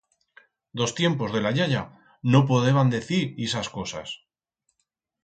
[0.79, 1.83] D'os tiempos de la yaya,
[2.37, 4.15] no podeban decir ixas cosas.